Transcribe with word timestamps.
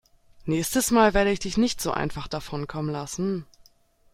Nächstes 0.45 0.89
Mal 0.89 1.13
werde 1.13 1.29
ich 1.31 1.37
dich 1.41 1.57
nicht 1.57 1.79
so 1.79 1.91
einfach 1.91 2.27
davonkommen 2.27 2.91
lassen. 2.91 3.45